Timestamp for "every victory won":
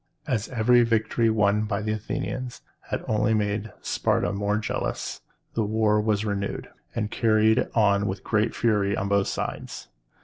0.49-1.65